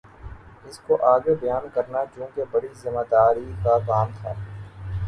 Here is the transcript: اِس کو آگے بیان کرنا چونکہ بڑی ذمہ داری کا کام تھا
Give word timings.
اِس 0.65 0.77
کو 0.85 0.93
آگے 1.05 1.33
بیان 1.41 1.65
کرنا 1.73 2.01
چونکہ 2.13 2.43
بڑی 2.51 2.67
ذمہ 2.81 3.03
داری 3.11 3.47
کا 3.63 3.77
کام 3.87 4.07
تھا 4.17 4.31